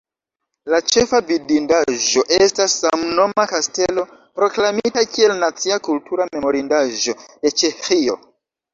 [0.73, 4.07] La ĉefa vidindaĵo estas samnoma kastelo,
[4.41, 8.23] proklamita kiel Nacia kultura memorindaĵo de Ĉeĥio.